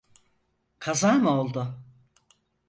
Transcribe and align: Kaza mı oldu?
Kaza 0.79 1.13
mı 1.13 1.29
oldu? 1.41 1.79